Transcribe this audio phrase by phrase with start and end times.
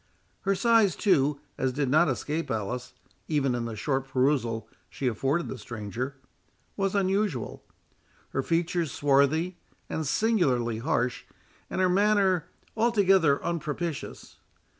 [0.41, 2.93] Her size, too, as did not escape Alice,
[3.27, 6.15] even in the short perusal she afforded the stranger,
[6.75, 7.63] was unusual;
[8.29, 9.59] her features swarthy
[9.91, 11.25] and singularly harsh,
[11.69, 14.37] and her manner altogether unpropitious.